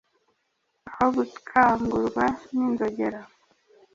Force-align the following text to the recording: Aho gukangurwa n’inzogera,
Aho 0.93 1.07
gukangurwa 1.17 2.25
n’inzogera, 2.53 3.19